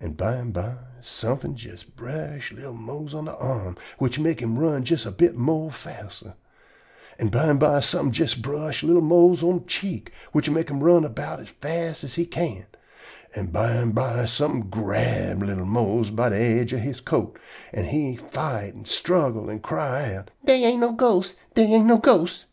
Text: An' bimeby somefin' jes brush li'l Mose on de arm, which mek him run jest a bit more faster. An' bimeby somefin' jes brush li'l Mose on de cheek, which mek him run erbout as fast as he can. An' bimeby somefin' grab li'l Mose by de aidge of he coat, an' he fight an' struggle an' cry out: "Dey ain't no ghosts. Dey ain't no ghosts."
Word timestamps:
An' 0.00 0.12
bimeby 0.16 0.74
somefin' 1.00 1.56
jes 1.56 1.82
brush 1.82 2.52
li'l 2.52 2.74
Mose 2.74 3.14
on 3.14 3.24
de 3.24 3.34
arm, 3.34 3.78
which 3.98 4.18
mek 4.18 4.42
him 4.42 4.58
run 4.58 4.84
jest 4.84 5.06
a 5.06 5.10
bit 5.10 5.34
more 5.34 5.70
faster. 5.72 6.34
An' 7.18 7.28
bimeby 7.30 7.80
somefin' 7.80 8.12
jes 8.12 8.34
brush 8.34 8.82
li'l 8.82 9.00
Mose 9.00 9.42
on 9.42 9.60
de 9.60 9.64
cheek, 9.64 10.12
which 10.32 10.50
mek 10.50 10.68
him 10.68 10.80
run 10.80 11.06
erbout 11.06 11.40
as 11.40 11.48
fast 11.48 12.04
as 12.04 12.16
he 12.16 12.26
can. 12.26 12.66
An' 13.34 13.46
bimeby 13.46 14.26
somefin' 14.26 14.68
grab 14.68 15.42
li'l 15.42 15.64
Mose 15.64 16.10
by 16.10 16.28
de 16.28 16.36
aidge 16.36 16.74
of 16.74 16.82
he 16.82 16.92
coat, 16.92 17.38
an' 17.72 17.86
he 17.86 18.14
fight 18.14 18.74
an' 18.74 18.84
struggle 18.84 19.48
an' 19.50 19.60
cry 19.60 20.16
out: 20.16 20.30
"Dey 20.44 20.64
ain't 20.64 20.80
no 20.80 20.92
ghosts. 20.92 21.34
Dey 21.54 21.64
ain't 21.72 21.86
no 21.86 21.96
ghosts." 21.96 22.44